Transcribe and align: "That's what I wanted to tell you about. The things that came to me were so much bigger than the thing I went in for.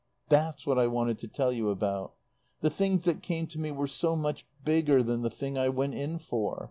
"That's 0.29 0.65
what 0.65 0.79
I 0.79 0.87
wanted 0.87 1.19
to 1.19 1.27
tell 1.27 1.53
you 1.53 1.69
about. 1.69 2.15
The 2.61 2.71
things 2.71 3.03
that 3.03 3.21
came 3.21 3.45
to 3.45 3.59
me 3.59 3.71
were 3.71 3.85
so 3.85 4.15
much 4.15 4.47
bigger 4.65 5.03
than 5.03 5.21
the 5.21 5.29
thing 5.29 5.59
I 5.59 5.69
went 5.69 5.93
in 5.93 6.17
for. 6.17 6.59